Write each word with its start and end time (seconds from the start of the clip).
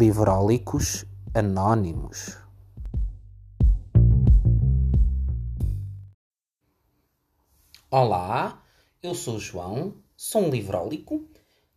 Livrólicos 0.00 1.04
Anónimos. 1.34 2.38
Olá, 7.90 8.64
eu 9.02 9.14
sou 9.14 9.36
o 9.36 9.38
João, 9.38 9.94
sou 10.16 10.44
um 10.44 10.48
livrólico 10.48 11.28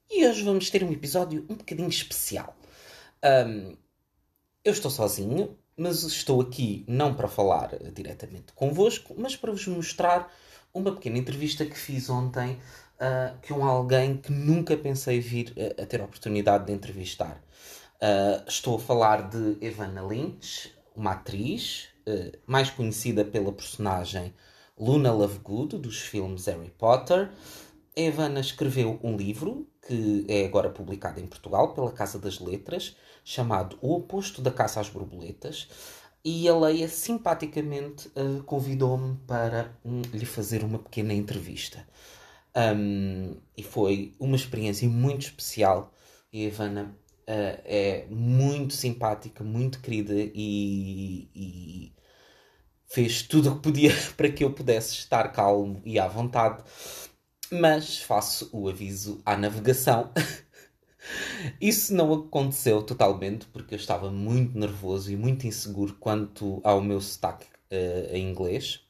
e 0.10 0.26
hoje 0.26 0.42
vamos 0.42 0.70
ter 0.70 0.86
um 0.86 0.92
episódio 0.94 1.46
um 1.50 1.56
bocadinho 1.56 1.90
especial. 1.90 2.56
Um, 3.46 3.76
eu 4.64 4.72
estou 4.72 4.90
sozinho, 4.90 5.58
mas 5.76 6.04
estou 6.04 6.40
aqui 6.40 6.86
não 6.88 7.14
para 7.14 7.28
falar 7.28 7.72
diretamente 7.94 8.54
convosco, 8.54 9.14
mas 9.18 9.36
para 9.36 9.52
vos 9.52 9.68
mostrar 9.68 10.34
uma 10.74 10.94
pequena 10.94 11.18
entrevista 11.18 11.66
que 11.66 11.78
fiz 11.78 12.10
ontem 12.10 12.54
uh, 12.54 13.38
com 13.46 13.66
alguém 13.66 14.16
que 14.16 14.32
nunca 14.32 14.78
pensei 14.78 15.20
vir 15.20 15.54
a, 15.78 15.84
a 15.84 15.86
ter 15.86 16.00
a 16.00 16.06
oportunidade 16.06 16.68
de 16.68 16.72
entrevistar. 16.72 17.44
Uh, 18.04 18.44
estou 18.46 18.76
a 18.76 18.80
falar 18.80 19.30
de 19.30 19.58
Evana 19.66 20.02
Lynch, 20.02 20.76
uma 20.94 21.12
atriz 21.12 21.88
uh, 22.06 22.38
mais 22.46 22.70
conhecida 22.70 23.24
pela 23.24 23.54
personagem 23.54 24.34
Luna 24.78 25.14
Lovegood, 25.14 25.78
dos 25.78 26.02
filmes 26.02 26.48
Harry 26.48 26.70
Potter. 26.78 27.32
Evana 27.96 28.42
escreveu 28.42 29.00
um 29.02 29.16
livro 29.16 29.66
que 29.88 30.26
é 30.28 30.44
agora 30.44 30.70
publicado 30.70 31.22
em 31.22 31.26
Portugal 31.26 31.74
pela 31.74 31.94
Casa 31.94 32.20
das 32.20 32.42
Letras, 32.42 32.98
chamado 33.24 33.78
O 33.82 33.96
Oposto 33.96 34.42
da 34.42 34.52
Caça 34.52 34.82
às 34.82 34.90
Borboletas. 34.90 35.70
E 36.26 36.50
a 36.50 36.58
Leia 36.58 36.90
simpaticamente 36.90 38.10
uh, 38.10 38.44
convidou-me 38.44 39.16
para 39.26 39.78
um, 39.86 40.02
lhe 40.14 40.26
fazer 40.26 40.62
uma 40.62 40.80
pequena 40.80 41.14
entrevista. 41.14 41.88
Um, 42.54 43.38
e 43.56 43.64
foi 43.64 44.14
uma 44.20 44.36
experiência 44.36 44.90
muito 44.90 45.22
especial. 45.22 45.94
E 46.34 46.44
a 46.44 46.48
Ivana 46.48 47.03
uh, 47.28 47.62
é 47.66 48.06
muito 48.10 48.74
simpática, 48.74 49.44
muito 49.44 49.80
querida 49.82 50.14
e, 50.14 51.30
e, 51.36 51.94
fez 52.88 53.24
tudo 53.24 53.50
o 53.52 53.56
que 53.56 53.62
podia 53.62 53.92
para 54.16 54.30
que 54.30 54.44
eu 54.44 54.54
pudesse 54.54 54.94
estar 54.94 55.32
calmo 55.32 55.82
e 55.86 56.00
à 56.00 56.08
vontade. 56.08 56.64
Mas 57.52 58.00
faço 58.00 58.50
o 58.52 58.68
aviso 58.68 59.22
à 59.26 59.38
navegação. 59.38 60.12
Isso 61.60 61.94
não 61.94 62.14
aconteceu 62.14 62.82
totalmente 62.82 63.46
porque 63.48 63.76
eu 63.76 63.80
estava 63.80 64.10
muito 64.10 64.58
nervoso 64.58 65.12
e 65.12 65.16
muito 65.16 65.46
inseguro 65.46 65.96
quanto 66.00 66.62
ao 66.64 66.82
meu 66.82 67.02
sotaque 67.02 67.46
uh, 67.72 68.16
em 68.16 68.30
inglês. 68.30 68.82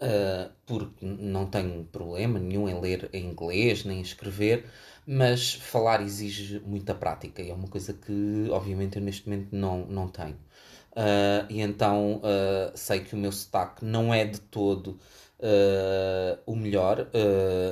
Uh, 0.00 0.52
porque 0.64 1.04
não 1.04 1.46
tenho 1.46 1.84
problema 1.86 2.38
nenhum 2.38 2.68
em 2.68 2.80
ler 2.80 3.10
em 3.12 3.26
inglês 3.26 3.84
nem 3.84 3.98
em 3.98 4.02
escrever, 4.02 4.64
mas 5.10 5.54
falar 5.54 6.02
exige 6.02 6.60
muita 6.66 6.94
prática 6.94 7.40
e 7.40 7.48
é 7.48 7.54
uma 7.54 7.66
coisa 7.66 7.94
que, 7.94 8.46
obviamente, 8.50 8.96
eu 8.98 9.02
neste 9.02 9.26
momento 9.26 9.48
não, 9.52 9.86
não 9.86 10.06
tenho. 10.06 10.36
Uh, 10.92 11.46
e 11.48 11.62
então 11.62 12.16
uh, 12.16 12.72
sei 12.74 13.00
que 13.00 13.14
o 13.14 13.18
meu 13.18 13.32
sotaque 13.32 13.84
não 13.84 14.12
é 14.12 14.24
de 14.26 14.38
todo 14.38 14.98
o 16.46 16.56
melhor, 16.56 17.06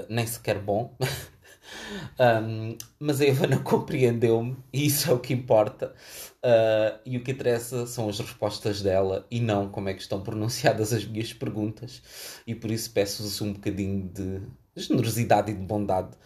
nem 0.09 0.25
sequer 0.25 0.61
bom. 0.61 0.97
Um, 2.19 2.77
mas 2.99 3.21
a 3.21 3.27
Ivana 3.27 3.59
compreendeu-me 3.59 4.57
e 4.73 4.87
isso 4.87 5.11
é 5.11 5.15
o 5.15 5.19
que 5.19 5.35
importa. 5.35 5.95
Uh, 6.37 6.99
e 7.05 7.17
o 7.17 7.25
que 7.25 7.33
interessa 7.33 7.87
são 7.87 8.09
as 8.09 8.21
respostas 8.21 8.81
dela 8.81 9.27
e 9.31 9.41
não 9.41 9.69
como 9.69 9.89
é 9.89 9.95
que 9.95 10.01
estão 10.01 10.23
pronunciadas 10.23 10.93
as 10.93 11.05
minhas 11.05 11.33
perguntas. 11.33 12.03
E 12.47 12.55
por 12.55 12.71
isso 12.71 12.91
peço-vos 12.93 13.41
um 13.41 13.53
bocadinho 13.53 14.09
de 14.09 14.43
generosidade 14.77 15.51
e 15.51 15.55
de 15.55 15.63
bondade 15.63 16.17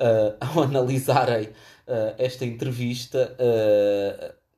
uh, 0.00 0.36
ao 0.40 0.64
analisarem 0.64 1.44
uh, 1.44 2.14
esta 2.18 2.44
entrevista, 2.44 3.36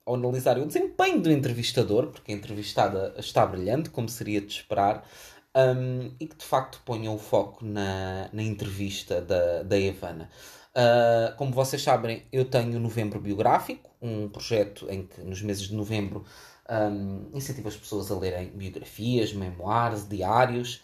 ao 0.07 0.15
analisarem 0.15 0.63
o 0.63 0.67
desempenho 0.67 1.21
do 1.21 1.31
entrevistador, 1.31 2.09
porque 2.09 2.33
a 2.33 2.35
entrevistada 2.35 3.15
está 3.19 3.45
brilhante, 3.45 3.91
como 3.91 4.09
seria 4.09 4.41
de 4.41 4.53
esperar. 4.53 5.07
Um, 5.55 6.11
e 6.19 6.27
que 6.27 6.37
de 6.37 6.47
facto 6.47 6.81
ponham 6.83 7.15
o 7.15 7.19
foco 7.19 7.63
na, 7.63 8.31
na 8.33 8.43
entrevista 8.43 9.21
da, 9.21 9.63
da 9.63 9.79
Evana. 9.79 10.31
Uh, 10.73 11.37
como 11.37 11.53
vocês 11.53 11.83
sabem, 11.83 12.23
eu 12.33 12.47
tenho 12.47 12.79
o 12.79 12.81
Novembro 12.81 13.21
Biográfico, 13.21 13.91
um 14.01 14.31
projeto 14.31 14.87
em 14.89 15.07
que 15.07 15.21
nos 15.21 15.43
meses 15.43 15.69
de 15.69 15.75
novembro 15.75 16.25
um, 16.71 17.29
incentivo 17.35 17.69
as 17.69 17.77
pessoas 17.77 18.11
a 18.11 18.19
lerem 18.19 18.49
biografias, 18.49 19.33
memoirs, 19.33 20.09
diários. 20.09 20.81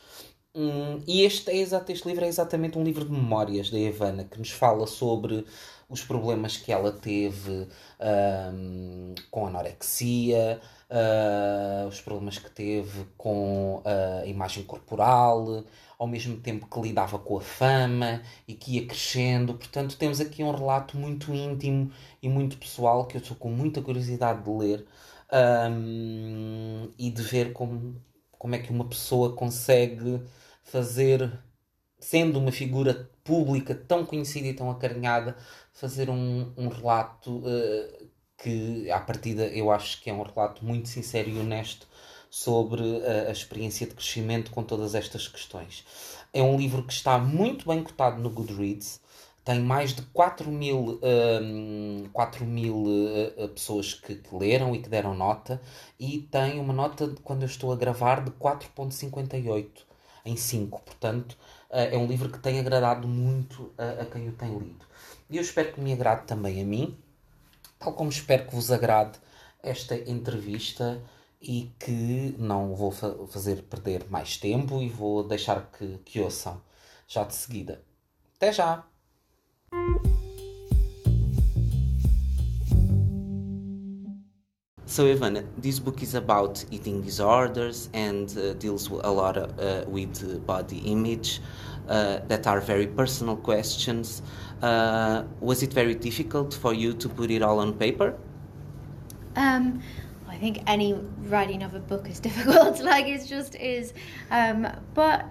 Um, 0.59 1.01
e 1.07 1.23
este, 1.23 1.53
é 1.53 1.57
exato, 1.57 1.93
este 1.93 2.09
livro 2.09 2.25
é 2.25 2.29
exatamente 2.29 2.77
um 2.77 2.83
livro 2.83 3.05
de 3.05 3.13
memórias 3.13 3.71
da 3.71 3.79
Evana 3.79 4.25
que 4.25 4.41
nos 4.41 4.51
fala 4.51 4.89
sobre 4.89 5.47
os 5.89 6.03
problemas 6.03 6.57
que 6.57 6.73
ela 6.73 6.91
teve 6.91 7.69
um, 8.53 9.15
com 9.31 9.47
anorexia, 9.47 10.61
uh, 10.91 11.87
os 11.87 12.01
problemas 12.01 12.39
que 12.39 12.51
teve 12.51 13.07
com 13.17 13.81
a 13.85 14.27
imagem 14.27 14.65
corporal, 14.65 15.63
ao 15.97 16.09
mesmo 16.09 16.37
tempo 16.39 16.67
que 16.67 16.81
lidava 16.81 17.21
com 17.21 17.37
a 17.37 17.41
fama 17.41 18.21
e 18.49 18.55
que 18.55 18.79
ia 18.79 18.87
crescendo. 18.87 19.55
Portanto, 19.55 19.97
temos 19.97 20.21
aqui 20.21 20.43
um 20.43 20.51
relato 20.51 20.97
muito 20.97 21.33
íntimo 21.33 21.93
e 22.21 22.29
muito 22.29 22.59
pessoal 22.59 23.07
que 23.07 23.17
eu 23.17 23.21
estou 23.21 23.37
com 23.37 23.49
muita 23.49 23.81
curiosidade 23.81 24.43
de 24.43 24.51
ler 24.51 24.85
um, 25.71 26.91
e 26.99 27.11
de 27.11 27.23
ver 27.23 27.53
como, 27.53 27.95
como 28.37 28.57
é 28.57 28.59
que 28.59 28.73
uma 28.73 28.85
pessoa 28.87 29.33
consegue 29.37 30.21
fazer, 30.71 31.33
sendo 31.99 32.39
uma 32.39 32.53
figura 32.53 33.11
pública 33.25 33.75
tão 33.75 34.05
conhecida 34.05 34.49
e 34.49 34.55
tão 34.55 34.71
acarinhada, 34.71 35.37
fazer 35.73 36.11
um, 36.11 36.53
um 36.57 36.69
relato 36.69 37.39
uh, 37.39 38.09
que, 38.37 38.91
à 38.91 39.01
partida, 39.01 39.47
eu 39.47 39.71
acho 39.71 40.01
que 40.03 40.11
é 40.11 40.13
um 40.13 40.23
relato 40.23 40.65
muito 40.65 40.89
sincero 40.89 41.29
e 41.29 41.39
honesto 41.39 41.87
sobre 42.31 42.83
a, 43.05 43.29
a, 43.29 43.33
experiência 43.33 43.87
de 43.87 43.95
crescimento 43.95 44.51
com 44.51 44.63
todas 44.63 44.95
estas 44.95 45.27
questões. 45.27 45.85
É 46.33 46.43
um 46.43 46.57
livro 46.57 46.83
que 46.83 46.93
está 46.93 47.19
muito 47.19 47.67
bem 47.67 47.83
cotado 47.83 48.21
no 48.21 48.31
Goodreads, 48.31 49.01
tem 49.45 49.61
mais 49.61 49.95
de 49.95 50.03
4 50.03 50.51
mil, 50.51 51.01
um, 51.43 52.07
4 52.13 52.45
mil 52.45 52.85
uh, 52.85 53.49
pessoas 53.49 53.95
que, 53.95 54.17
que, 54.17 54.37
leram 54.37 54.75
e 54.75 54.83
que 54.83 54.91
deram 54.91 55.15
nota, 55.15 55.61
e 55.99 56.19
tem 56.31 56.61
uma 56.61 56.75
nota, 56.75 57.15
quando 57.25 57.43
eu 57.43 57.47
estou 57.47 57.73
a 57.73 57.77
gravar, 57.77 58.23
de 58.23 58.31
4,58 58.33 59.88
em 60.29 60.37
5. 60.37 60.81
Portanto, 60.83 61.33
uh, 61.71 61.77
é 61.93 61.97
um 61.97 62.07
livro 62.07 62.29
que 62.29 62.39
tem 62.39 62.61
agradado 62.61 63.09
muito 63.09 63.73
a, 63.79 64.03
a 64.03 64.07
quem 64.07 64.29
o 64.29 64.33
tem 64.33 64.57
lido. 64.57 64.85
E 65.31 65.37
eu 65.37 65.43
espero 65.43 65.73
que 65.73 65.81
me 65.81 65.93
agrade 65.93 66.27
também 66.27 66.61
a 66.61 66.65
mim 66.65 66.97
tal 67.79 67.93
como 67.93 68.11
espero 68.11 68.47
que 68.47 68.55
vos 68.55 68.71
agrade 68.71 69.19
esta 69.63 69.95
entrevista 69.95 71.01
e 71.41 71.71
que 71.79 72.35
não 72.39 72.75
vou 72.75 72.91
fa 72.91 73.15
fazer 73.29 73.63
perder 73.63 74.09
mais 74.11 74.37
tempo 74.37 74.83
e 74.83 74.89
vou 74.89 75.23
deixar 75.23 75.71
que, 75.71 75.99
que 76.05 76.21
ouçam 76.21 76.61
já 77.07 77.25
de 77.25 77.35
seguida. 77.35 77.83
Até 78.37 78.53
já! 78.53 78.85
So 84.89 85.05
Evanna, 85.05 85.45
this 85.59 85.79
book 85.79 86.03
is 86.03 86.15
about 86.15 86.65
eating 86.71 87.03
disorders 87.03 87.91
and 87.93 88.27
uh, 88.39 88.55
deals 88.55 88.89
a 88.89 89.11
lot 89.13 89.37
uh, 89.37 89.85
with 89.87 90.47
body 90.47 90.79
image 90.79 91.43
uh, 91.91 92.21
that 92.27 92.47
are 92.47 92.59
very 92.59 92.87
personal 92.87 93.37
questions. 93.37 94.23
Uh, 94.63 95.25
was 95.41 95.63
it 95.63 95.75
very 95.75 95.95
difficult 95.95 96.55
for 96.55 96.73
you 96.73 96.95
to 96.95 97.07
put 97.07 97.31
it 97.31 97.43
all 97.43 97.59
on 97.59 97.75
paper? 97.75 98.17
Um, 99.37 99.83
I 100.27 100.37
think 100.39 100.63
any 100.67 100.95
writing 101.25 101.63
of 101.63 101.75
a 101.75 101.81
book 101.81 102.09
is 102.09 102.19
difficult. 102.29 102.81
like 102.81 103.09
it 103.09 103.27
just 103.27 103.57
is. 103.57 103.93
Um, 104.31 104.67
but 104.95 105.27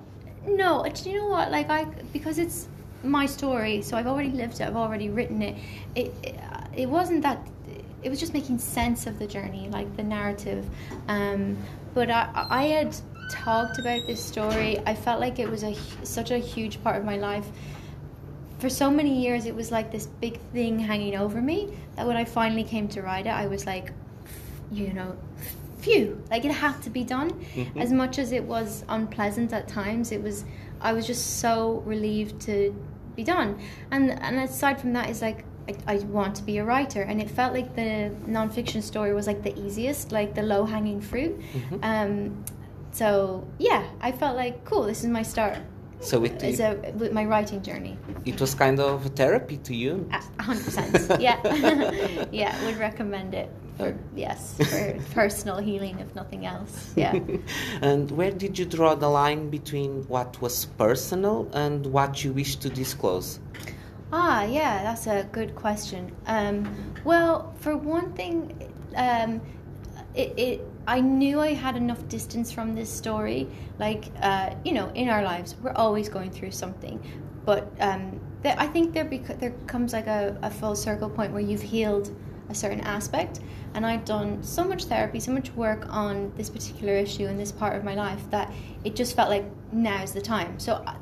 no, 0.46 0.86
do 0.88 1.10
you 1.10 1.18
know 1.18 1.30
what? 1.30 1.50
Like 1.50 1.72
I 1.72 1.86
because 2.14 2.38
it's 2.38 2.68
my 3.04 3.26
story, 3.26 3.82
so 3.82 3.98
I've 3.98 4.08
already 4.08 4.30
lived 4.30 4.62
it. 4.62 4.68
I've 4.68 4.76
already 4.76 5.10
written 5.10 5.42
it. 5.42 5.58
It 5.96 6.14
it, 6.22 6.36
it 6.76 6.88
wasn't 6.88 7.24
that. 7.24 7.40
It 8.08 8.10
was 8.10 8.20
just 8.20 8.34
making 8.34 8.60
sense 8.60 9.06
of 9.06 9.20
the 9.20 9.28
journey, 9.28 9.70
like 9.70 9.98
the 9.98 10.04
narrative. 10.04 10.66
Um, 11.08 11.58
but 11.94 12.10
I 12.10 12.30
I 12.34 12.64
had 12.64 12.96
talked 13.30 13.80
about 13.80 14.08
this 14.08 14.24
story. 14.24 14.80
I 14.86 14.96
felt 14.96 15.20
like 15.20 15.40
it 15.40 15.50
was 15.50 15.64
a 15.64 15.76
such 16.04 16.32
a 16.32 16.38
huge 16.38 16.82
part 16.84 16.96
of 16.96 17.04
my 17.04 17.18
life 17.18 17.48
for 18.60 18.70
so 18.70 18.90
many 18.90 19.22
years 19.22 19.46
it 19.46 19.56
was 19.56 19.72
like 19.72 19.92
this 19.92 20.08
big 20.08 20.40
thing 20.52 20.80
hanging 20.80 21.16
over 21.16 21.42
me 21.42 21.70
that 21.96 22.08
when 22.08 22.18
I 22.18 22.26
finally 22.26 22.64
came 22.64 22.88
to 22.90 23.02
write 23.02 23.28
it, 23.28 23.34
I 23.44 23.48
was 23.48 23.66
like, 23.66 23.94
you 24.72 24.94
know, 24.94 25.16
phew, 25.80 26.24
like 26.32 26.46
it 26.46 26.52
had 26.52 26.82
to 26.84 26.90
be 26.90 27.04
done. 27.04 27.32
Mm-hmm. 27.32 27.80
As 27.80 27.92
much 27.92 28.20
as 28.20 28.32
it 28.32 28.44
was 28.44 28.84
unpleasant 28.90 29.54
at 29.54 29.68
times, 29.68 30.12
it 30.12 30.22
was 30.22 30.46
I 30.82 30.94
was 30.94 31.06
just 31.06 31.40
so 31.40 31.84
relieved 31.86 32.42
to 32.42 32.74
be 33.16 33.24
done. 33.24 33.60
And 33.92 34.12
and 34.12 34.38
aside 34.38 34.82
from 34.82 34.94
that, 34.94 35.10
is 35.10 35.22
like 35.22 35.46
I, 35.68 35.94
I 35.94 35.96
want 35.98 36.36
to 36.36 36.44
be 36.44 36.58
a 36.58 36.64
writer, 36.64 37.02
and 37.02 37.22
it 37.22 37.30
felt 37.30 37.54
like 37.54 37.76
the 37.76 38.12
nonfiction 38.28 38.82
story 38.82 39.14
was 39.14 39.28
like 39.28 39.44
the 39.44 39.58
easiest, 39.60 40.12
like 40.12 40.34
the 40.34 40.44
low 40.44 40.66
hanging 40.66 41.02
fruit. 41.02 41.40
Mm-hmm. 41.40 41.84
Um, 41.84 42.46
so 42.92 43.48
yeah, 43.60 43.86
I 44.02 44.12
felt 44.12 44.36
like 44.36 44.64
cool. 44.66 44.84
This 44.84 45.04
is 45.04 45.10
my 45.10 45.24
start 45.24 45.58
So 46.00 46.24
it, 46.24 46.42
as 46.44 46.60
a 46.60 46.76
with 46.96 47.12
my 47.12 47.26
writing 47.26 47.62
journey. 47.62 47.98
it 48.26 48.40
was 48.40 48.54
kind 48.54 48.80
of 48.80 49.06
a 49.06 49.10
therapy 49.10 49.58
to 49.58 49.74
you. 49.76 50.10
Hundred 50.40 50.64
percent. 50.66 51.22
Yeah, 51.22 51.38
yeah. 52.32 52.54
Would 52.66 52.78
recommend 52.78 53.34
it 53.34 53.50
for 53.78 53.96
yes 54.16 54.56
for 54.58 54.96
personal 55.14 55.58
healing, 55.58 56.00
if 56.00 56.14
nothing 56.16 56.46
else. 56.46 56.94
Yeah. 56.96 57.18
and 57.82 58.10
where 58.12 58.32
did 58.32 58.58
you 58.58 58.66
draw 58.66 58.96
the 58.96 59.10
line 59.10 59.50
between 59.50 60.04
what 60.08 60.42
was 60.42 60.66
personal 60.78 61.50
and 61.54 61.86
what 61.88 62.24
you 62.24 62.32
wish 62.34 62.56
to 62.58 62.70
disclose? 62.70 63.40
Ah, 64.12 64.44
yeah, 64.44 64.84
that's 64.84 65.06
a 65.08 65.28
good 65.32 65.54
question. 65.56 66.16
Um, 66.28 66.94
well, 67.04 67.54
for 67.60 67.76
one 67.76 68.14
thing, 68.14 68.72
um, 68.96 69.42
it, 70.16 70.34
it 70.38 70.62
I 70.88 71.02
knew 71.02 71.42
I 71.42 71.54
had 71.54 71.76
enough 71.76 72.08
distance 72.08 72.50
from 72.52 72.74
this 72.74 72.90
story. 72.90 73.50
Like, 73.80 74.06
uh, 74.22 74.56
you 74.64 74.72
know, 74.72 74.90
in 74.96 75.10
our 75.10 75.22
lives, 75.22 75.56
we're 75.62 75.74
always 75.74 76.08
going 76.08 76.32
through 76.32 76.52
something, 76.52 77.02
but 77.46 77.70
um, 77.82 78.22
I 78.46 78.68
think 78.68 78.94
there 78.94 79.04
bec- 79.04 79.40
there 79.40 79.52
comes 79.68 79.92
like 79.92 80.08
a, 80.08 80.38
a 80.42 80.50
full 80.50 80.76
circle 80.76 81.10
point 81.10 81.34
where 81.34 81.42
you've 81.42 81.62
healed 81.62 82.16
a 82.50 82.56
certain 82.56 82.80
aspect, 82.82 83.42
and 83.74 83.86
I'd 83.86 84.06
done 84.06 84.42
so 84.42 84.64
much 84.64 84.86
therapy, 84.86 85.20
so 85.20 85.34
much 85.34 85.52
work 85.52 85.86
on 85.90 86.32
this 86.38 86.50
particular 86.50 86.94
issue 86.94 87.26
in 87.26 87.36
this 87.38 87.52
part 87.52 87.76
of 87.76 87.84
my 87.84 87.96
life 87.96 88.30
that 88.30 88.54
it 88.86 88.96
just 88.96 89.18
felt 89.18 89.30
like 89.30 89.44
now's 89.74 90.14
the 90.14 90.22
time. 90.22 90.58
So, 90.60 90.76
uh, 90.88 90.96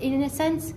in 0.00 0.24
a 0.24 0.30
sense, 0.30 0.74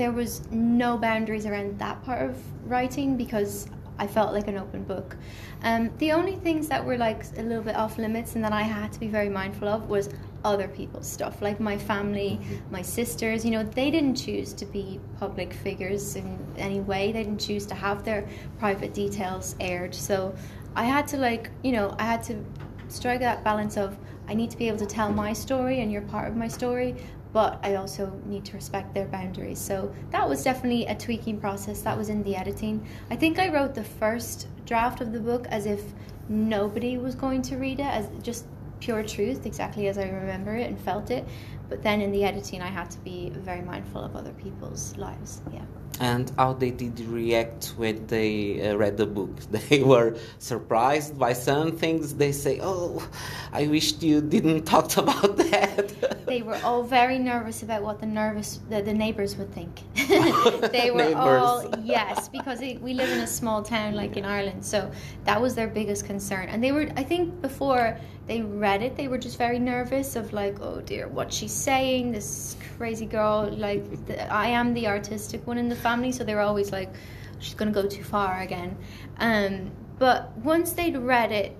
there 0.00 0.12
was 0.12 0.40
no 0.50 0.96
boundaries 0.96 1.44
around 1.44 1.78
that 1.78 2.02
part 2.04 2.22
of 2.22 2.34
writing 2.64 3.18
because 3.18 3.68
I 3.98 4.06
felt 4.06 4.32
like 4.32 4.48
an 4.48 4.56
open 4.56 4.82
book. 4.84 5.14
Um, 5.62 5.90
the 5.98 6.12
only 6.12 6.36
things 6.36 6.68
that 6.68 6.82
were 6.82 6.96
like 6.96 7.22
a 7.36 7.42
little 7.42 7.62
bit 7.62 7.76
off 7.76 7.98
limits 7.98 8.34
and 8.34 8.42
that 8.42 8.54
I 8.54 8.62
had 8.62 8.94
to 8.94 8.98
be 8.98 9.08
very 9.08 9.28
mindful 9.28 9.68
of 9.68 9.90
was 9.90 10.08
other 10.42 10.68
people's 10.68 11.06
stuff, 11.06 11.42
like 11.42 11.60
my 11.60 11.76
family, 11.76 12.40
my 12.70 12.80
sisters. 12.80 13.44
You 13.44 13.50
know, 13.50 13.62
they 13.62 13.90
didn't 13.90 14.14
choose 14.14 14.54
to 14.54 14.64
be 14.64 14.98
public 15.18 15.52
figures 15.52 16.16
in 16.16 16.38
any 16.56 16.80
way. 16.80 17.12
They 17.12 17.22
didn't 17.22 17.42
choose 17.42 17.66
to 17.66 17.74
have 17.74 18.02
their 18.02 18.26
private 18.58 18.94
details 18.94 19.54
aired. 19.60 19.94
So 19.94 20.34
I 20.74 20.84
had 20.84 21.06
to 21.08 21.18
like, 21.18 21.50
you 21.62 21.72
know, 21.72 21.94
I 21.98 22.04
had 22.04 22.22
to 22.22 22.42
strike 22.88 23.20
that 23.20 23.44
balance 23.44 23.76
of 23.76 23.98
I 24.28 24.32
need 24.32 24.50
to 24.50 24.56
be 24.56 24.66
able 24.68 24.78
to 24.78 24.86
tell 24.86 25.12
my 25.12 25.34
story 25.34 25.80
and 25.82 25.92
you're 25.92 26.02
part 26.02 26.26
of 26.26 26.36
my 26.36 26.48
story, 26.48 26.96
but 27.32 27.60
I 27.62 27.76
also 27.76 28.12
need 28.26 28.44
to 28.46 28.54
respect 28.54 28.94
their 28.94 29.06
boundaries. 29.06 29.58
So 29.58 29.94
that 30.10 30.28
was 30.28 30.42
definitely 30.42 30.86
a 30.86 30.94
tweaking 30.94 31.40
process. 31.40 31.82
That 31.82 31.96
was 31.96 32.08
in 32.08 32.22
the 32.22 32.36
editing. 32.36 32.86
I 33.10 33.16
think 33.16 33.38
I 33.38 33.48
wrote 33.48 33.74
the 33.74 33.84
first 33.84 34.48
draft 34.66 35.00
of 35.00 35.12
the 35.12 35.20
book 35.20 35.46
as 35.50 35.66
if 35.66 35.82
nobody 36.28 36.98
was 36.98 37.14
going 37.14 37.42
to 37.42 37.56
read 37.56 37.80
it, 37.80 37.86
as 37.86 38.08
just 38.22 38.46
pure 38.80 39.02
truth, 39.02 39.46
exactly 39.46 39.88
as 39.88 39.98
I 39.98 40.08
remember 40.08 40.56
it 40.56 40.68
and 40.68 40.80
felt 40.80 41.10
it. 41.10 41.26
But 41.68 41.82
then 41.82 42.00
in 42.00 42.10
the 42.10 42.24
editing, 42.24 42.62
I 42.62 42.68
had 42.68 42.90
to 42.90 42.98
be 43.00 43.30
very 43.30 43.62
mindful 43.62 44.02
of 44.02 44.16
other 44.16 44.32
people's 44.32 44.96
lives. 44.96 45.42
Yeah. 45.52 45.64
And 46.00 46.32
how 46.38 46.54
they 46.54 46.70
did 46.70 46.98
react 47.00 47.74
when 47.76 48.06
they 48.06 48.70
uh, 48.70 48.76
read 48.76 48.96
the 48.96 49.06
book? 49.06 49.30
They 49.68 49.82
were 49.82 50.16
surprised 50.38 51.18
by 51.18 51.34
some 51.34 51.76
things. 51.76 52.14
They 52.14 52.32
say, 52.32 52.58
"Oh, 52.62 53.06
I 53.52 53.66
wished 53.66 54.02
you 54.02 54.22
didn't 54.22 54.62
talk 54.74 54.96
about 54.96 55.36
that." 55.36 55.92
they 56.26 56.40
were 56.42 56.58
all 56.64 56.82
very 56.82 57.18
nervous 57.18 57.62
about 57.62 57.82
what 57.82 58.00
the 58.00 58.06
nervous 58.06 58.60
the, 58.70 58.80
the 58.80 58.94
neighbors 58.94 59.36
would 59.36 59.52
think. 59.52 59.82
they 60.72 60.90
were 60.90 61.14
all 61.16 61.70
yes, 61.82 62.28
because 62.28 62.60
it, 62.60 62.80
we 62.80 62.94
live 62.94 63.10
in 63.10 63.20
a 63.20 63.26
small 63.26 63.62
town 63.62 63.94
like 63.94 64.16
in 64.16 64.24
Ireland, 64.24 64.64
so 64.64 64.90
that 65.24 65.40
was 65.40 65.54
their 65.54 65.68
biggest 65.68 66.06
concern. 66.06 66.48
And 66.48 66.62
they 66.62 66.72
were, 66.72 66.88
I 66.96 67.02
think, 67.02 67.40
before 67.40 67.98
they 68.26 68.42
read 68.42 68.82
it, 68.82 68.96
they 68.96 69.08
were 69.08 69.18
just 69.18 69.38
very 69.38 69.58
nervous 69.58 70.16
of 70.16 70.32
like, 70.32 70.60
oh 70.60 70.80
dear, 70.80 71.08
what 71.08 71.32
she's 71.32 71.52
saying, 71.52 72.12
this 72.12 72.56
crazy 72.76 73.06
girl. 73.06 73.50
Like, 73.50 74.06
the, 74.06 74.32
I 74.32 74.48
am 74.48 74.74
the 74.74 74.86
artistic 74.86 75.46
one 75.46 75.58
in 75.58 75.68
the 75.68 75.76
family, 75.76 76.12
so 76.12 76.24
they 76.24 76.34
were 76.34 76.40
always 76.40 76.72
like, 76.72 76.92
she's 77.38 77.54
gonna 77.54 77.72
go 77.72 77.86
too 77.86 78.04
far 78.04 78.40
again. 78.40 78.76
Um, 79.18 79.70
but 79.98 80.36
once 80.38 80.72
they'd 80.72 80.96
read 80.96 81.32
it, 81.32 81.56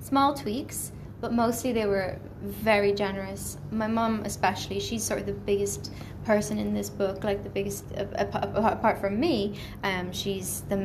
small 0.00 0.34
tweaks 0.34 0.92
but 1.22 1.32
mostly 1.32 1.72
they 1.72 1.86
were 1.86 2.18
very 2.42 2.92
generous. 2.92 3.56
My 3.70 3.86
mom, 3.86 4.22
especially, 4.24 4.80
she's 4.80 5.04
sort 5.04 5.20
of 5.20 5.26
the 5.26 5.32
biggest 5.32 5.92
person 6.24 6.58
in 6.58 6.74
this 6.74 6.90
book, 6.90 7.22
like 7.22 7.44
the 7.44 7.48
biggest, 7.48 7.84
apart 7.96 8.98
from 9.00 9.18
me, 9.18 9.56
um, 9.84 10.12
she's 10.12 10.62
the 10.68 10.76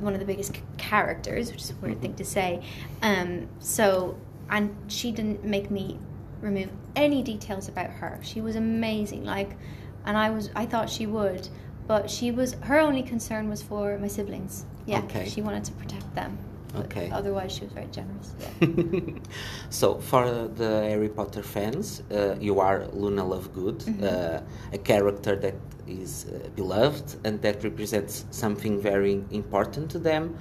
one 0.00 0.12
of 0.12 0.18
the 0.20 0.26
biggest 0.26 0.58
characters, 0.76 1.52
which 1.52 1.62
is 1.62 1.70
a 1.70 1.74
weird 1.76 2.00
thing 2.02 2.14
to 2.14 2.24
say. 2.24 2.62
Um, 3.02 3.48
so, 3.60 4.18
and 4.50 4.76
she 4.88 5.12
didn't 5.12 5.44
make 5.44 5.70
me 5.70 5.98
remove 6.40 6.68
any 6.96 7.22
details 7.22 7.68
about 7.68 7.90
her. 7.90 8.18
She 8.22 8.40
was 8.40 8.56
amazing, 8.56 9.24
like, 9.24 9.56
and 10.04 10.18
I 10.18 10.30
was, 10.30 10.50
I 10.56 10.66
thought 10.66 10.90
she 10.90 11.06
would, 11.06 11.48
but 11.86 12.10
she 12.10 12.32
was, 12.32 12.54
her 12.64 12.80
only 12.80 13.04
concern 13.04 13.48
was 13.48 13.62
for 13.62 13.96
my 13.98 14.08
siblings. 14.08 14.66
Yeah, 14.84 14.98
Okay. 15.04 15.28
she 15.28 15.42
wanted 15.42 15.64
to 15.64 15.72
protect 15.72 16.12
them. 16.16 16.36
Okay. 16.84 17.10
Otherwise, 17.10 17.52
she 17.52 17.64
was 17.64 17.72
very 17.72 17.88
generous. 17.88 18.34
Yeah. 18.60 19.14
so, 19.70 19.98
for 19.98 20.48
the 20.48 20.82
Harry 20.82 21.08
Potter 21.08 21.42
fans, 21.42 22.02
uh, 22.10 22.36
you 22.40 22.60
are 22.60 22.86
Luna 22.92 23.24
Lovegood, 23.24 24.02
uh, 24.02 24.40
a 24.72 24.78
character 24.78 25.36
that 25.36 25.54
is 25.86 26.26
uh, 26.26 26.48
beloved 26.56 27.16
and 27.24 27.40
that 27.42 27.62
represents 27.62 28.24
something 28.30 28.80
very 28.80 29.24
important 29.30 29.90
to 29.90 29.98
them. 29.98 30.36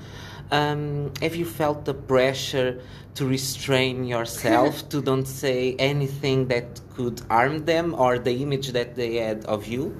Um, 0.51 1.11
have 1.21 1.35
you 1.35 1.45
felt 1.45 1.85
the 1.85 1.93
pressure 1.93 2.81
to 3.15 3.25
restrain 3.25 4.03
yourself 4.03 4.87
to 4.89 5.01
don't 5.01 5.25
say 5.25 5.75
anything 5.79 6.47
that 6.49 6.81
could 6.95 7.21
harm 7.29 7.65
them 7.65 7.95
or 7.95 8.19
the 8.19 8.41
image 8.43 8.69
that 8.69 8.95
they 8.95 9.15
had 9.15 9.45
of 9.45 9.65
you? 9.65 9.95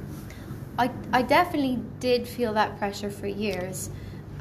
I, 0.78 0.92
I 1.14 1.22
definitely 1.22 1.80
did 2.00 2.28
feel 2.28 2.54
that 2.54 2.78
pressure 2.78 3.10
for 3.10 3.28
years, 3.28 3.90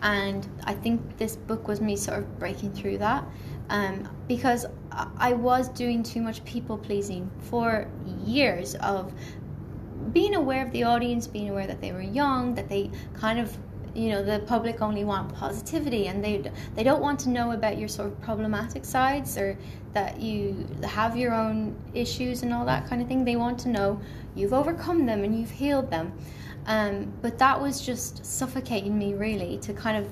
and 0.04 0.46
I 0.64 0.74
think 0.74 1.16
this 1.16 1.34
book 1.34 1.66
was 1.66 1.80
me 1.80 1.96
sort 1.96 2.18
of 2.18 2.38
breaking 2.38 2.74
through 2.74 2.98
that 2.98 3.24
um, 3.70 4.06
because 4.28 4.66
I 4.92 5.32
was 5.32 5.70
doing 5.70 6.02
too 6.02 6.20
much 6.20 6.44
people 6.44 6.76
pleasing 6.76 7.30
for 7.40 7.88
years 8.22 8.74
of 8.76 9.12
being 10.12 10.34
aware 10.34 10.64
of 10.64 10.72
the 10.72 10.84
audience, 10.84 11.26
being 11.26 11.48
aware 11.48 11.66
that 11.66 11.80
they 11.80 11.92
were 11.92 12.02
young, 12.02 12.54
that 12.54 12.68
they 12.68 12.90
kind 13.14 13.38
of 13.38 13.56
you 13.94 14.10
know 14.10 14.22
the 14.24 14.40
public 14.40 14.82
only 14.82 15.04
want 15.04 15.32
positivity 15.32 16.08
and 16.08 16.22
they 16.22 16.42
they 16.74 16.82
don't 16.82 17.00
want 17.00 17.18
to 17.20 17.28
know 17.30 17.52
about 17.52 17.78
your 17.78 17.88
sort 17.88 18.08
of 18.08 18.20
problematic 18.20 18.84
sides 18.84 19.38
or 19.38 19.56
that 19.92 20.20
you 20.20 20.66
have 20.82 21.16
your 21.16 21.32
own 21.32 21.76
issues 21.94 22.42
and 22.42 22.52
all 22.52 22.66
that 22.66 22.86
kind 22.88 23.00
of 23.00 23.08
thing. 23.08 23.24
They 23.24 23.36
want 23.36 23.58
to 23.60 23.68
know 23.68 24.00
you've 24.34 24.52
overcome 24.52 25.06
them 25.06 25.24
and 25.24 25.38
you've 25.38 25.52
healed 25.52 25.90
them 25.90 26.12
um, 26.66 27.12
but 27.22 27.38
that 27.38 27.60
was 27.60 27.80
just 27.80 28.24
suffocating 28.24 28.98
me 28.98 29.14
really 29.14 29.58
to 29.58 29.72
kind 29.72 29.96
of 29.96 30.10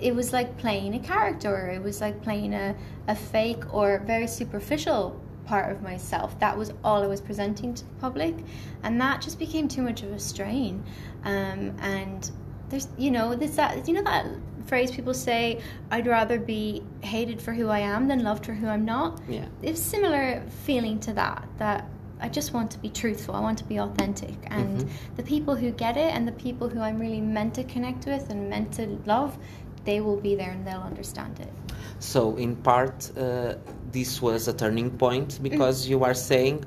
it 0.00 0.14
was 0.14 0.32
like 0.32 0.56
playing 0.58 0.94
a 0.94 0.98
character 1.00 1.70
it 1.70 1.82
was 1.82 2.00
like 2.00 2.22
playing 2.22 2.54
a, 2.54 2.74
a 3.08 3.14
fake 3.14 3.74
or 3.74 3.98
very 4.06 4.26
superficial 4.28 5.20
part 5.48 5.72
of 5.72 5.82
myself. 5.82 6.38
That 6.40 6.56
was 6.56 6.72
all 6.84 7.02
i 7.02 7.06
was 7.06 7.20
presenting 7.20 7.74
to 7.74 7.84
the 7.84 7.94
public 8.00 8.34
and 8.82 9.00
that 9.00 9.22
just 9.22 9.38
became 9.38 9.66
too 9.66 9.82
much 9.82 10.02
of 10.02 10.12
a 10.12 10.18
strain. 10.18 10.84
Um, 11.24 11.74
and 11.80 12.30
there's 12.68 12.88
you 12.98 13.10
know 13.10 13.34
this 13.34 13.56
that 13.56 13.88
you 13.88 13.94
know 13.94 14.02
that 14.02 14.26
phrase 14.66 14.90
people 14.90 15.14
say 15.14 15.58
i'd 15.90 16.06
rather 16.06 16.38
be 16.38 16.82
hated 17.00 17.40
for 17.40 17.54
who 17.54 17.68
i 17.68 17.78
am 17.78 18.06
than 18.06 18.22
loved 18.22 18.44
for 18.44 18.52
who 18.52 18.66
i'm 18.68 18.84
not? 18.84 19.18
Yeah. 19.26 19.46
it's 19.62 19.80
similar 19.80 20.42
feeling 20.66 21.00
to 21.00 21.14
that 21.14 21.48
that 21.56 21.88
i 22.20 22.28
just 22.28 22.52
want 22.52 22.70
to 22.70 22.78
be 22.78 22.88
truthful 22.88 23.34
i 23.34 23.40
want 23.40 23.58
to 23.58 23.64
be 23.64 23.78
authentic 23.78 24.34
and 24.50 24.88
the 25.16 25.22
people 25.22 25.54
who 25.56 25.70
get 25.70 25.96
it 25.96 26.10
and 26.14 26.26
the 26.26 26.32
people 26.32 26.68
who 26.68 26.80
i'm 26.80 26.98
really 26.98 27.20
meant 27.20 27.54
to 27.54 27.64
connect 27.64 28.06
with 28.06 28.30
and 28.30 28.48
meant 28.50 28.72
to 28.72 28.86
love 29.06 29.36
they 29.84 30.00
will 30.00 30.16
be 30.20 30.34
there 30.34 30.50
and 30.50 30.66
they'll 30.66 30.82
understand 30.82 31.38
it 31.40 31.52
So, 32.00 32.36
in 32.36 32.54
part, 32.56 33.10
uh, 33.16 33.54
this 33.92 34.22
was 34.22 34.46
a 34.48 34.52
turning 34.52 34.90
point 35.04 35.30
because 35.42 35.88
you 35.90 36.04
are 36.04 36.14
saying, 36.14 36.64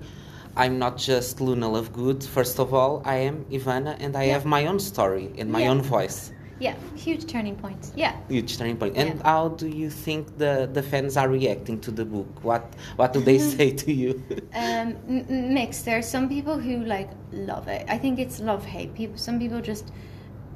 I'm 0.57 0.77
not 0.77 0.97
just 0.97 1.39
Luna 1.39 1.67
Lovegood. 1.69 2.21
First 2.37 2.59
of 2.59 2.73
all, 2.73 3.01
I 3.05 3.17
am 3.29 3.45
Evanna 3.49 3.95
and 4.03 4.15
I 4.17 4.25
Yeah. 4.25 4.33
have 4.33 4.45
my 4.45 4.65
own 4.67 4.79
story 4.79 5.27
and 5.39 5.47
my 5.57 5.61
Yeah. 5.63 5.71
own 5.71 5.81
voice. 5.81 6.19
Yeah 6.61 6.75
huge 6.95 7.23
turning 7.33 7.55
point 7.63 7.91
yeah 7.95 8.13
Huge 8.29 8.57
turning 8.57 8.77
point. 8.77 8.95
And 8.97 9.09
Yeah. 9.09 9.23
how 9.31 9.49
do 9.63 9.67
you 9.67 9.89
think 9.89 10.21
the, 10.37 10.69
the 10.71 10.83
fans 10.91 11.17
are 11.17 11.27
reacting 11.39 11.77
to 11.81 11.91
the 11.91 12.05
book? 12.05 12.31
What 12.43 12.63
what 12.99 13.11
do 13.13 13.19
they 13.29 13.39
say 13.55 13.71
to 13.83 13.91
you? 14.01 14.11
um, 14.55 14.87
mixed. 15.59 15.83
There 15.85 15.97
are 15.97 16.07
some 16.15 16.29
people 16.29 16.57
who 16.65 16.75
like 16.95 17.09
love 17.51 17.67
it. 17.67 17.83
I 17.95 17.97
think 17.97 18.19
it's 18.19 18.39
love 18.39 18.63
hate. 18.65 18.93
People, 18.99 19.17
some 19.17 19.37
people 19.39 19.59
just 19.61 19.85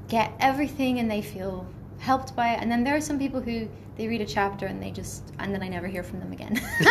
get 0.07 0.31
everything 0.39 0.99
and 0.99 1.09
they 1.09 1.21
feel 1.21 1.65
helped 1.99 2.35
by 2.35 2.53
it, 2.53 2.61
and 2.61 2.71
then 2.71 2.83
there 2.83 2.95
are 2.95 3.01
some 3.01 3.17
people 3.19 3.41
who 3.41 3.67
they 3.97 4.07
read 4.09 4.19
a 4.19 4.25
chapter 4.25 4.65
and 4.65 4.83
they 4.83 4.91
just 4.91 5.23
and 5.39 5.53
then 5.53 5.63
I 5.63 5.69
never 5.69 5.87
hear 5.87 6.03
from 6.03 6.19
them 6.19 6.33
again. 6.33 6.59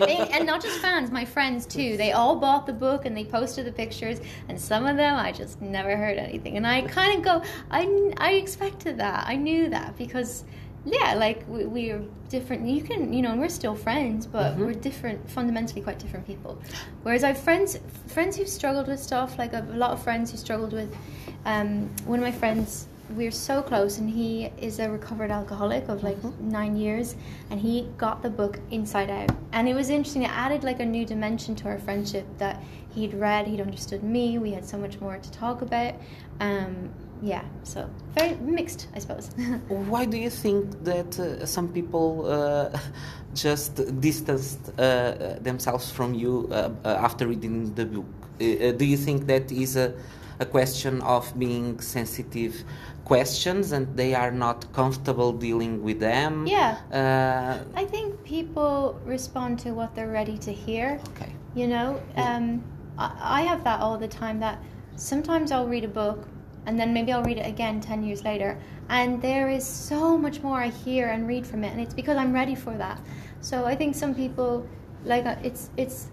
They- 0.00 0.28
and 0.32 0.44
not 0.44 0.60
just 0.62 0.80
fans, 0.80 1.10
my 1.10 1.24
friends 1.24 1.66
too. 1.66 1.96
They 1.96 2.10
all 2.12 2.34
bought 2.36 2.66
the 2.66 2.72
book 2.72 3.04
and 3.06 3.16
they 3.16 3.24
posted 3.24 3.64
the 3.66 3.72
pictures, 3.72 4.20
and 4.48 4.60
some 4.60 4.84
of 4.86 4.96
them 4.96 5.16
I 5.16 5.30
just 5.32 5.60
never 5.62 5.96
heard 5.96 6.18
anything. 6.18 6.56
And 6.56 6.66
I 6.66 6.82
kind 6.82 7.16
of 7.18 7.24
go, 7.24 7.42
I 7.70 8.12
I 8.18 8.32
expected 8.32 8.96
that. 8.98 9.24
I 9.26 9.36
knew 9.36 9.68
that 9.70 9.96
because 9.96 10.44
yeah, 10.84 11.14
like 11.14 11.44
we, 11.48 11.64
we're 11.66 12.02
different. 12.28 12.66
You 12.66 12.82
can, 12.82 13.12
you 13.12 13.20
know, 13.22 13.32
and 13.32 13.40
we're 13.40 13.48
still 13.48 13.74
friends, 13.74 14.26
but 14.26 14.56
we're 14.56 14.72
different, 14.72 15.28
fundamentally 15.28 15.82
quite 15.82 15.98
different 15.98 16.26
people. 16.26 16.58
Whereas 17.02 17.24
I've 17.24 17.38
friends, 17.38 17.78
friends 18.06 18.36
who've 18.36 18.48
struggled 18.48 18.86
with 18.88 19.00
stuff. 19.00 19.38
Like 19.38 19.54
I've 19.54 19.68
a 19.70 19.76
lot 19.76 19.90
of 19.90 20.02
friends 20.02 20.30
who 20.30 20.36
struggled 20.38 20.72
with. 20.72 20.94
Um, 21.44 21.90
one 22.06 22.18
of 22.20 22.24
my 22.24 22.32
friends, 22.32 22.86
we're 23.10 23.30
so 23.30 23.62
close, 23.62 23.98
and 23.98 24.08
he 24.08 24.50
is 24.60 24.78
a 24.78 24.90
recovered 24.90 25.30
alcoholic 25.30 25.88
of 25.88 26.02
like 26.02 26.22
nine 26.40 26.76
years, 26.76 27.16
and 27.50 27.60
he 27.60 27.88
got 27.96 28.22
the 28.22 28.30
book 28.30 28.60
inside 28.70 29.10
out, 29.10 29.30
and 29.52 29.68
it 29.68 29.74
was 29.74 29.90
interesting. 29.90 30.22
It 30.22 30.30
added 30.30 30.64
like 30.64 30.80
a 30.80 30.86
new 30.86 31.04
dimension 31.04 31.54
to 31.56 31.68
our 31.68 31.78
friendship 31.78 32.26
that 32.38 32.62
he'd 32.94 33.14
read, 33.14 33.46
he'd 33.46 33.60
understood 33.60 34.02
me. 34.02 34.38
We 34.38 34.52
had 34.52 34.64
so 34.64 34.78
much 34.78 35.00
more 35.00 35.18
to 35.18 35.30
talk 35.30 35.62
about. 35.62 35.94
Um, 36.40 36.90
yeah, 37.22 37.44
so 37.64 37.88
very 38.16 38.36
mixed, 38.36 38.88
I 38.94 39.00
suppose. 39.00 39.30
Why 39.68 40.04
do 40.04 40.16
you 40.16 40.30
think 40.30 40.84
that 40.84 41.18
uh, 41.18 41.46
some 41.46 41.68
people 41.68 42.26
uh, 42.26 42.78
just 43.34 44.00
distanced 44.00 44.70
uh, 44.78 45.36
themselves 45.40 45.90
from 45.90 46.14
you 46.14 46.48
uh, 46.50 46.70
uh, 46.84 46.88
after 46.88 47.26
reading 47.26 47.74
the 47.74 47.86
book? 47.86 48.06
Uh, 48.40 48.72
do 48.72 48.84
you 48.84 48.96
think 48.96 49.26
that 49.26 49.50
is 49.50 49.76
a, 49.76 49.94
a 50.38 50.46
question 50.46 51.02
of 51.02 51.36
being 51.36 51.80
sensitive 51.80 52.62
questions 53.08 53.72
and 53.72 53.84
they 53.96 54.14
are 54.14 54.30
not 54.30 54.70
comfortable 54.72 55.32
dealing 55.32 55.82
with 55.82 55.98
them? 55.98 56.46
Yeah. 56.46 56.76
Uh, 56.92 57.64
I 57.74 57.84
think 57.86 58.22
people 58.24 59.00
respond 59.04 59.58
to 59.60 59.72
what 59.72 59.94
they're 59.94 60.12
ready 60.12 60.38
to 60.38 60.52
hear. 60.52 61.00
okay. 61.10 61.32
You 61.54 61.66
know, 61.66 62.00
um, 62.16 62.62
I, 62.98 63.40
I 63.40 63.42
have 63.42 63.64
that 63.64 63.80
all 63.80 63.96
the 63.98 64.06
time. 64.06 64.38
That 64.38 64.58
sometimes 64.96 65.50
I'll 65.50 65.66
read 65.66 65.84
a 65.84 65.94
book, 66.02 66.28
and 66.66 66.78
then 66.78 66.92
maybe 66.92 67.10
I'll 67.12 67.24
read 67.24 67.38
it 67.38 67.46
again 67.46 67.80
ten 67.80 68.02
years 68.04 68.22
later, 68.22 68.58
and 68.88 69.20
there 69.22 69.48
is 69.48 69.66
so 69.66 70.16
much 70.18 70.42
more 70.42 70.60
I 70.60 70.68
hear 70.68 71.08
and 71.08 71.26
read 71.26 71.46
from 71.46 71.64
it, 71.64 71.72
and 71.72 71.80
it's 71.80 71.94
because 71.94 72.16
I'm 72.16 72.32
ready 72.32 72.54
for 72.54 72.76
that. 72.76 73.00
So 73.40 73.64
I 73.64 73.74
think 73.74 73.94
some 73.94 74.14
people 74.14 74.68
like 75.04 75.26
uh, 75.26 75.36
it's 75.42 75.70
it's 75.76 76.10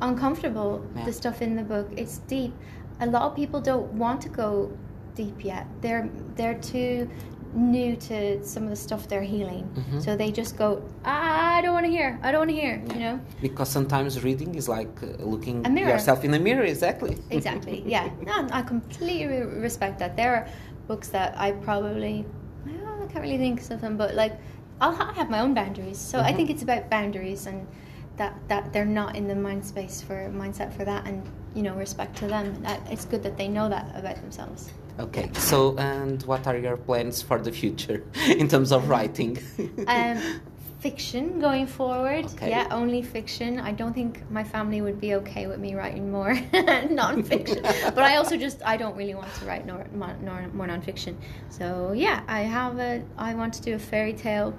uncomfortable. 0.00 0.86
Yeah. 0.96 1.04
The 1.06 1.12
stuff 1.12 1.42
in 1.42 1.56
the 1.56 1.64
book, 1.64 1.88
it's 1.96 2.18
deep. 2.28 2.54
A 3.00 3.06
lot 3.06 3.22
of 3.22 3.34
people 3.34 3.60
don't 3.60 3.92
want 3.94 4.22
to 4.22 4.28
go 4.28 4.70
deep 5.14 5.44
yet. 5.44 5.66
They're 5.80 6.08
they're 6.36 6.58
too 6.58 7.08
new 7.54 7.96
to 7.96 8.42
some 8.44 8.64
of 8.64 8.70
the 8.70 8.76
stuff 8.76 9.08
they're 9.08 9.22
healing. 9.22 9.68
Mm-hmm. 9.74 10.00
So 10.00 10.16
they 10.16 10.30
just 10.32 10.56
go, 10.56 10.82
"Ah, 11.04 11.56
I 11.56 11.62
don't 11.62 11.74
want 11.74 11.86
to 11.86 11.90
hear. 11.92 12.18
I 12.22 12.32
don't 12.32 12.40
want 12.40 12.50
to 12.50 12.56
hear. 12.56 12.82
You 12.94 13.00
know. 13.00 13.20
Because 13.40 13.68
sometimes 13.68 14.22
reading 14.22 14.54
is 14.54 14.68
like 14.68 15.02
uh, 15.02 15.22
looking 15.22 15.64
yourself 15.76 16.24
in 16.24 16.30
the 16.30 16.38
mirror, 16.38 16.64
exactly. 16.64 17.18
Exactly. 17.30 17.82
Yeah. 17.86 18.08
No, 18.22 18.48
I 18.52 18.62
completely 18.62 19.42
respect 19.42 19.98
that. 19.98 20.16
There 20.16 20.34
are 20.34 20.48
books 20.86 21.08
that 21.08 21.38
I 21.38 21.52
probably, 21.52 22.24
well, 22.66 23.02
I 23.02 23.06
can't 23.06 23.22
really 23.22 23.38
think 23.38 23.60
of 23.70 23.80
them, 23.80 23.96
but 23.96 24.14
like, 24.14 24.32
I'll 24.80 24.94
ha- 24.94 25.12
have 25.12 25.28
my 25.28 25.40
own 25.40 25.54
boundaries. 25.54 25.98
So 25.98 26.20
I 26.20 26.32
think 26.32 26.50
it's 26.50 26.62
about 26.62 26.88
boundaries 26.88 27.46
and 27.46 27.66
that 28.16 28.34
that 28.48 28.72
they're 28.72 28.84
not 28.84 29.16
in 29.16 29.26
the 29.26 29.34
mind 29.34 29.64
space 29.64 30.00
for 30.00 30.30
mindset 30.30 30.72
for 30.76 30.84
that, 30.84 31.06
and 31.06 31.22
you 31.54 31.62
know, 31.62 31.74
respect 31.74 32.16
to 32.18 32.26
them. 32.26 32.62
It's 32.90 33.04
good 33.04 33.22
that 33.22 33.36
they 33.36 33.48
know 33.48 33.68
that 33.68 33.86
about 33.94 34.16
themselves. 34.16 34.70
Okay, 34.98 35.30
so 35.34 35.76
and 35.78 36.22
what 36.24 36.46
are 36.46 36.56
your 36.56 36.76
plans 36.76 37.22
for 37.22 37.38
the 37.38 37.50
future 37.50 38.04
in 38.26 38.48
terms 38.48 38.72
of 38.72 38.88
writing? 38.88 39.38
Um, 39.86 40.40
fiction 40.80 41.38
going 41.38 41.66
forward. 41.66 42.24
Okay. 42.26 42.50
Yeah, 42.50 42.66
only 42.70 43.02
fiction. 43.02 43.60
I 43.60 43.72
don't 43.72 43.92
think 43.94 44.28
my 44.30 44.42
family 44.42 44.80
would 44.80 45.00
be 45.00 45.14
okay 45.14 45.46
with 45.46 45.60
me 45.60 45.74
writing 45.74 46.10
more 46.10 46.34
non-fiction. 46.90 47.62
but 47.62 48.00
I 48.00 48.16
also 48.16 48.36
just 48.36 48.60
I 48.64 48.76
don't 48.76 48.96
really 48.96 49.14
want 49.14 49.32
to 49.34 49.44
write 49.44 49.64
nor, 49.64 49.86
more, 49.94 50.16
nor, 50.20 50.48
more 50.52 50.66
non-fiction. 50.66 51.16
So 51.50 51.92
yeah, 51.92 52.22
I 52.26 52.40
have 52.40 52.78
a 52.78 53.02
I 53.16 53.34
want 53.34 53.54
to 53.54 53.62
do 53.62 53.74
a 53.74 53.78
fairy 53.78 54.12
tale. 54.12 54.58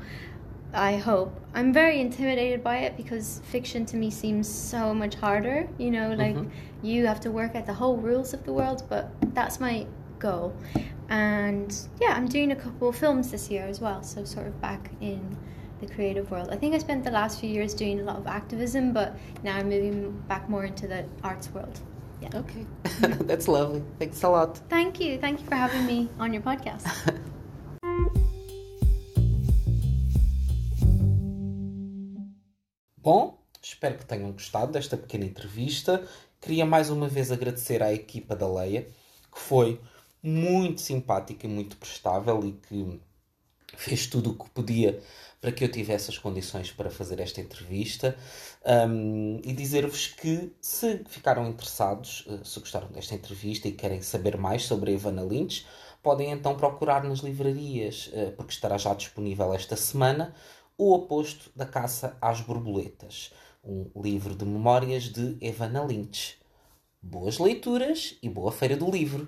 I 0.74 0.96
hope. 0.96 1.40
I'm 1.54 1.72
very 1.72 2.00
intimidated 2.00 2.64
by 2.64 2.78
it 2.78 2.98
because 2.98 3.42
fiction 3.52 3.86
to 3.88 3.98
me 3.98 4.10
seems 4.10 4.50
so 4.50 4.94
much 4.94 5.16
harder. 5.16 5.70
You 5.78 5.92
know, 5.92 6.14
like 6.14 6.38
you 6.82 7.06
have 7.06 7.20
to 7.22 7.32
work 7.32 7.54
out 7.56 7.66
the 7.66 7.74
whole 7.74 7.98
rules 7.98 8.34
of 8.34 8.44
the 8.44 8.54
world, 8.54 8.84
but 8.90 9.12
that's 9.36 9.60
my 9.60 9.86
goal. 10.24 10.56
And 11.10 11.70
yeah, 12.02 12.14
I'm 12.18 12.28
doing 12.28 12.52
a 12.52 12.56
couple 12.56 12.90
of 12.90 12.96
films 12.96 13.30
this 13.30 13.52
year 13.52 13.66
as 13.68 13.80
well, 13.80 14.02
so 14.02 14.24
sort 14.24 14.48
of 14.48 14.60
back 14.62 14.90
in 15.02 15.22
the 15.82 15.94
creative 15.94 16.32
world. 16.32 16.50
I 16.50 16.56
think 16.56 16.74
I 16.74 16.80
spent 16.80 17.04
the 17.04 17.12
last 17.12 17.40
few 17.40 17.50
years 17.50 17.74
doing 17.74 18.00
a 18.00 18.04
lot 18.04 18.16
of 18.16 18.26
activism, 18.26 18.94
but 18.94 19.16
now 19.44 19.58
I'm 19.58 19.70
moving 19.70 20.12
back 20.28 20.50
more 20.50 20.66
into 20.66 20.88
the 20.88 21.06
arts 21.24 21.50
world. 21.54 21.80
Yeah. 22.22 22.30
okay, 22.42 22.66
that's 23.30 23.48
lovely. 23.50 23.84
Thanks 24.00 24.24
a 24.24 24.30
lot. 24.30 24.58
Thank 24.70 25.02
you. 25.02 25.20
Thank 25.20 25.42
you 25.42 25.46
for 25.46 25.56
having 25.56 25.86
me 25.86 26.10
on 26.18 26.34
your 26.34 26.42
podcast. 26.42 26.88
Bom, 33.04 33.38
espero 33.62 33.98
que 33.98 34.06
tenham 34.06 34.32
gostado 34.32 34.72
desta 34.72 34.96
pequena 34.96 35.26
entrevista. 35.26 36.02
Queria 36.40 36.66
mais 36.66 36.90
uma 36.90 37.10
vez 37.10 37.30
agradecer 37.34 37.84
à 37.84 37.94
equipa 37.94 38.34
da 38.34 38.48
Leia, 38.48 38.84
que 39.30 39.40
foi 39.40 39.82
muito 40.24 40.80
simpática 40.80 41.48
muito 41.48 41.76
prestável 41.78 42.42
e 42.46 42.54
que 42.54 43.02
fez 43.76 44.08
tudo 44.08 44.32
o 44.32 44.36
que 44.36 44.50
podia 44.52 45.02
para 45.42 45.52
que 45.52 45.62
eu 45.64 45.70
tivesse 45.70 46.10
as 46.10 46.18
condições 46.18 46.72
para 46.72 46.90
fazer 46.90 47.20
esta 47.20 47.42
entrevista. 47.42 48.16
Um, 48.66 49.42
e 49.44 49.52
dizer-vos 49.52 50.08
que, 50.08 50.54
se 50.62 51.04
ficaram 51.10 51.50
interessados, 51.50 52.26
eh, 52.30 52.40
se 52.46 52.62
gostaram 52.62 52.88
desta 52.88 53.14
entrevista 53.14 53.68
e 53.68 53.74
querem 53.74 54.02
saber 54.02 54.38
mais 54.38 54.64
sobre 54.64 54.92
a 54.92 54.94
Ivana 54.94 55.22
Lynch, 55.22 55.66
podem 56.02 56.32
então 56.32 56.56
procurar 56.56 57.04
nas 57.04 57.20
livrarias, 57.20 58.10
eh, 58.14 58.32
porque 58.32 58.54
estará 58.54 58.78
já 58.78 58.94
disponível 58.94 59.54
esta 59.54 59.76
semana, 59.76 60.34
O 60.78 60.94
Oposto 60.94 61.52
da 61.54 61.66
Caça 61.66 62.18
às 62.22 62.40
Borboletas, 62.40 63.34
um 63.64 63.92
livro 64.02 64.36
de 64.36 64.46
memórias 64.46 65.04
de 65.04 65.38
Evana 65.42 65.84
Lynch. 65.84 66.38
Boas 67.02 67.38
leituras 67.38 68.18
e 68.24 68.30
boa 68.30 68.52
feira 68.52 68.78
do 68.78 68.90
livro! 68.90 69.28